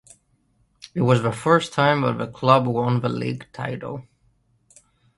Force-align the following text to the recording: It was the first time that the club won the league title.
It 0.95 1.01
was 1.01 1.21
the 1.21 1.31
first 1.31 1.73
time 1.73 2.01
that 2.01 2.17
the 2.17 2.25
club 2.25 2.65
won 2.65 3.01
the 3.01 3.07
league 3.09 3.45
title. 3.53 4.03